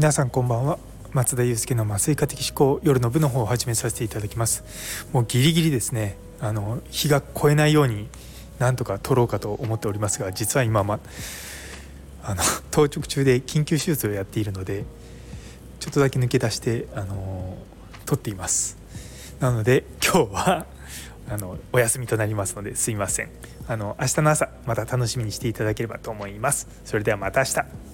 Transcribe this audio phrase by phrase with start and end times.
[0.00, 0.78] 皆さんこんばんは。
[1.12, 5.06] 松田祐介の麻酔科的思考夜の部の方を始めさせていただきます。
[5.12, 6.16] もうギリギリですね。
[6.40, 8.08] あの日が越えないように
[8.58, 11.00] なんとか撮ろうかと思っておりますが実は今ま
[12.22, 12.42] あの
[12.72, 14.86] 当直中で緊急手術をやっているので
[15.80, 17.58] ちょっとだけ抜け出してあの
[18.06, 18.78] 撮っています。
[19.38, 20.66] なので今日は
[21.28, 23.28] あのお休みとなりますのですいません。
[23.68, 26.68] あの明日の朝また楽しみにしていただければと思います。
[26.86, 27.89] それではまた明日。